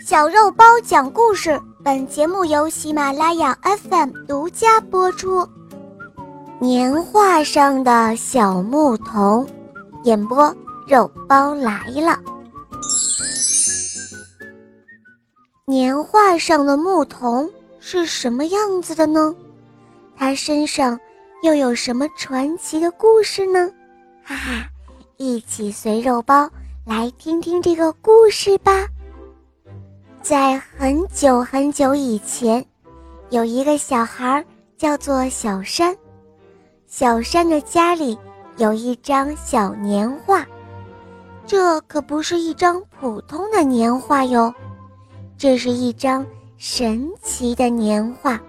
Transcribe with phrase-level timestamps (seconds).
[0.00, 5.48] 小肉包讲故事，本节目由喜马拉雅 FM 独家播出。
[6.58, 9.46] 年画上的小牧童，
[10.02, 10.54] 演播
[10.86, 12.18] 肉包来了。
[15.64, 17.48] 年画上的牧童
[17.78, 19.34] 是什么样子的呢？
[20.16, 20.98] 他身上
[21.42, 23.70] 又有什么传奇的故事呢？
[24.24, 24.66] 哈哈，
[25.16, 26.50] 一起随肉包
[26.84, 28.86] 来听听这个故事吧。
[30.24, 32.64] 在很久很久以前，
[33.28, 34.42] 有一个小孩
[34.74, 35.94] 叫做小山。
[36.86, 38.18] 小山的家里
[38.56, 40.46] 有一张小年画，
[41.44, 44.50] 这可不是一张普通的年画哟，
[45.36, 46.24] 这是一张
[46.56, 48.40] 神奇的年画。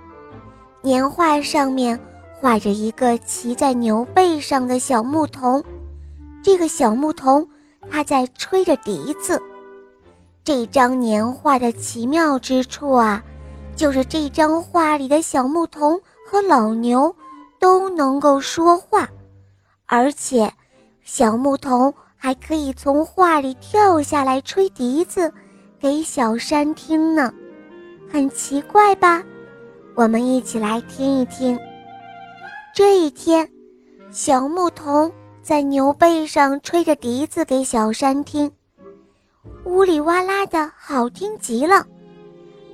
[0.82, 2.00] 年画上面
[2.40, 5.62] 画着一个骑在牛背上的小牧童，
[6.42, 7.46] 这个小牧童
[7.92, 9.42] 他在吹着笛子。
[10.46, 13.24] 这张年画的奇妙之处啊，
[13.76, 17.14] 就是这张画里的小牧童和老牛
[17.60, 19.10] 都能够说话，
[19.88, 20.54] 而且
[21.04, 25.34] 小牧童还可以从画里跳下来吹笛子
[25.80, 27.34] 给小山听呢，
[28.08, 29.24] 很奇怪吧？
[29.96, 31.60] 我们一起来听一听。
[32.72, 33.50] 这一天，
[34.12, 38.52] 小牧童在牛背上吹着笛子给小山听。
[39.66, 41.84] 呜里哇啦的好听极了，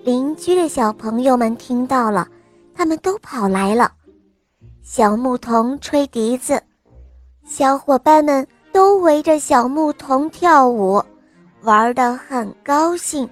[0.03, 2.28] 邻居的小朋友们听到了，
[2.75, 3.94] 他们都跑来了。
[4.83, 6.61] 小牧童吹笛子，
[7.45, 11.02] 小伙伴们都围着小牧童跳舞，
[11.61, 13.28] 玩得很高兴。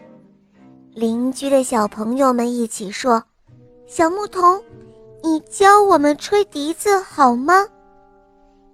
[0.93, 3.21] 邻居的小朋友们一起说
[3.85, 4.61] ：“小牧童，
[5.21, 7.67] 你教我们吹笛子好吗？”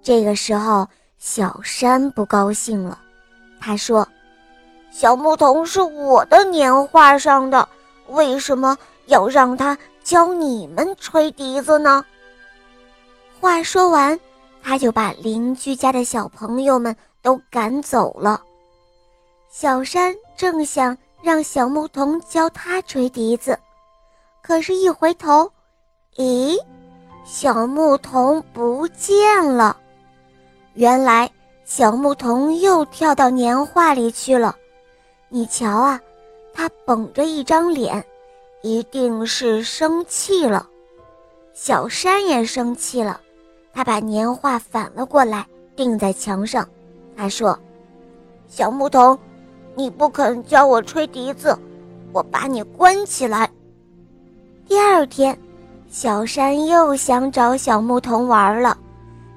[0.00, 0.86] 这个时候，
[1.18, 3.00] 小山不高兴了，
[3.60, 4.06] 他说。
[4.98, 7.68] 小牧童是我的年画上的，
[8.08, 8.74] 为什么
[9.08, 12.02] 要让他教你们吹笛子呢？
[13.38, 14.18] 话说完，
[14.62, 18.40] 他就把邻居家的小朋友们都赶走了。
[19.50, 23.58] 小山正想让小牧童教他吹笛子，
[24.42, 25.52] 可是，一回头，
[26.16, 26.58] 咦，
[27.22, 29.76] 小牧童不见了。
[30.72, 31.30] 原来，
[31.66, 34.56] 小牧童又跳到年画里去了。
[35.28, 36.00] 你瞧啊，
[36.54, 38.04] 他绷着一张脸，
[38.62, 40.68] 一定是生气了。
[41.52, 43.20] 小山也生气了，
[43.72, 46.68] 他把年画反了过来，钉在墙上。
[47.16, 47.58] 他说
[48.46, 49.18] ：“小牧童，
[49.74, 51.58] 你不肯教我吹笛子，
[52.12, 53.50] 我把你关起来。”
[54.68, 55.36] 第二天，
[55.88, 58.76] 小山又想找小牧童玩了，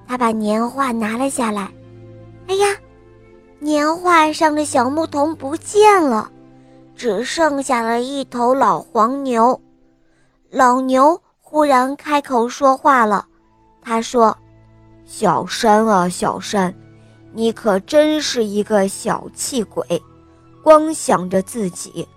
[0.07, 1.71] 他把年画拿了下来。
[2.47, 2.67] 哎呀！
[3.61, 6.31] 年画上的小牧童不见了，
[6.95, 9.59] 只剩下了一头老黄牛。
[10.49, 13.25] 老牛忽然开口说话了，
[13.81, 14.35] 他说
[15.05, 16.73] ：“小山啊，小山，
[17.33, 20.01] 你可真是一个小气鬼，
[20.63, 22.07] 光想着自己。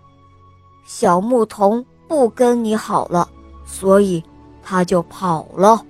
[0.87, 3.29] 小牧童不跟你好了，
[3.67, 4.23] 所以
[4.63, 5.85] 他就跑了。”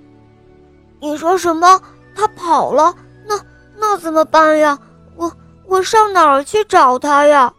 [0.99, 1.79] 你说什么？
[2.15, 2.95] 他跑了？
[3.27, 3.39] 那
[3.77, 4.79] 那怎么办呀？
[5.15, 5.31] 我。
[5.73, 7.51] 我上哪儿去找他呀？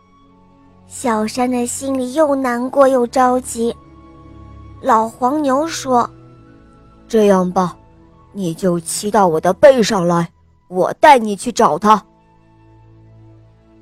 [0.87, 3.75] 小山的心里又难过又着急。
[4.81, 6.09] 老黄牛说
[7.09, 7.77] ：“这样吧，
[8.33, 10.31] 你就骑到我的背上来，
[10.69, 12.01] 我带你去找他。”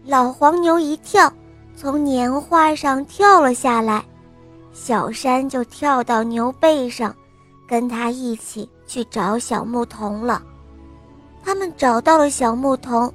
[0.06, 1.30] 老黄牛一跳，
[1.76, 4.02] 从年画上跳了下来，
[4.72, 7.14] 小山就跳到牛背上，
[7.68, 10.42] 跟他一起去找小牧童了。
[11.44, 13.12] 他们找到了小牧童。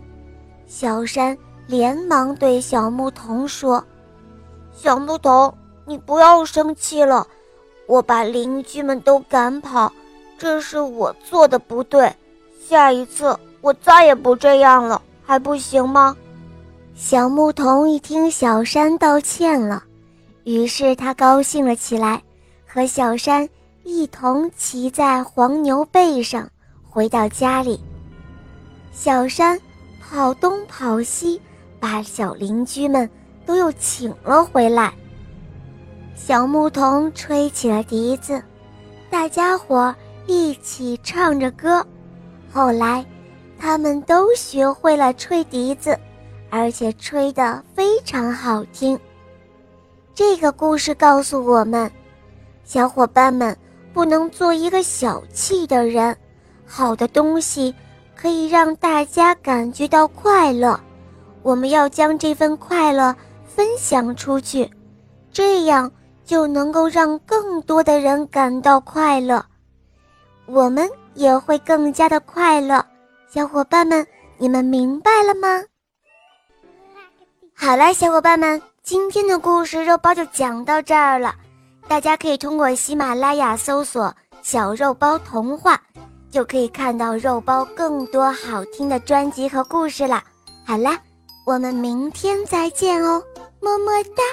[0.68, 1.36] 小山
[1.66, 3.82] 连忙对小牧童说
[4.76, 5.54] ：“小牧童，
[5.86, 7.26] 你不要生气了，
[7.88, 9.92] 我把邻居们都赶跑，
[10.38, 12.14] 这是我做的不对。
[12.68, 16.16] 下一次我再也不这样了，还不行吗？”
[16.94, 19.84] 小牧童一听小山道歉了，
[20.44, 22.22] 于是他高兴了起来，
[22.68, 23.48] 和小山
[23.84, 26.50] 一同骑在黄牛背上
[26.90, 27.80] 回到家里。
[28.92, 29.58] 小山。
[30.10, 31.42] 跑东跑西，
[31.82, 33.10] 把小邻居们
[33.46, 34.94] 都又请了回来。
[36.16, 38.42] 小牧童吹起了笛子，
[39.10, 39.94] 大家伙
[40.26, 41.86] 一起唱着歌。
[42.54, 43.06] 后来，
[43.60, 46.00] 他们都学会了吹笛子，
[46.50, 48.98] 而且吹得非常好听。
[50.16, 51.92] 这个故事告诉我们，
[52.64, 53.56] 小伙伴们
[53.94, 56.16] 不能做一个小气的人，
[56.66, 57.76] 好的东西。
[58.20, 60.80] 可以让大家感觉到快乐，
[61.44, 63.16] 我们要将这份快乐
[63.46, 64.70] 分享出去，
[65.32, 65.90] 这样
[66.26, 69.46] 就能够让更多的人感到快乐，
[70.48, 72.84] 我们也会更加的快乐。
[73.30, 74.06] 小伙伴们，
[74.38, 75.64] 你们明白了吗？
[77.54, 81.36] 好了，小伙伴们，今天的故事肉包就讲到这儿了。
[81.88, 85.82] 大家可以通过喜马拉雅搜索“小肉包童话”，
[86.32, 90.24] 就可以看到肉包更多好听的专辑和故事了。
[90.66, 91.00] 好啦，
[91.46, 93.24] 我们明天再见哦，
[93.62, 94.24] 么么哒。